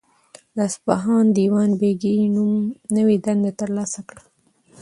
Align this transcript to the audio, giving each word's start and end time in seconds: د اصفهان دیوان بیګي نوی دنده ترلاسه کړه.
د 0.55 0.57
اصفهان 0.69 1.25
دیوان 1.37 1.69
بیګي 1.79 2.15
نوی 2.95 3.17
دنده 3.25 3.51
ترلاسه 3.61 3.99
کړه. 4.09 4.23